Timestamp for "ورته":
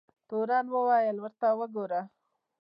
1.19-1.47